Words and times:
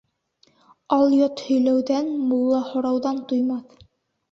Алйот 0.97 1.43
һөйләүҙән, 1.51 2.11
мулла 2.33 2.65
һорауҙан 2.73 3.23
туймаҫ. 3.31 3.81